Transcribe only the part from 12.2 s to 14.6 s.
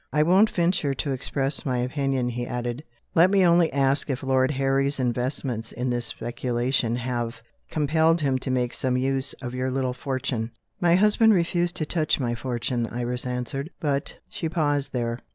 fortune," Iris answered. "But" She